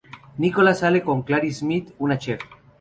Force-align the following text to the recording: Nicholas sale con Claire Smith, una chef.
Nicholas 0.39 0.79
sale 0.79 1.03
con 1.03 1.21
Claire 1.21 1.51
Smith, 1.53 1.93
una 1.99 2.17
chef. 2.17 2.41